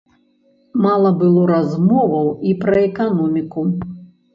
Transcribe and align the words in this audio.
Мала 0.85 1.11
было 1.21 1.45
размоваў 1.53 2.35
і 2.49 2.59
пра 2.67 2.77
эканоміку. 2.91 3.73